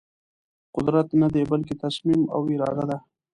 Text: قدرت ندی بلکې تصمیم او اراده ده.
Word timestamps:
قدرت 0.75 1.07
ندی 1.21 1.43
بلکې 1.51 1.73
تصمیم 1.83 2.21
او 2.35 2.41
اراده 2.53 2.85
ده. 2.89 2.97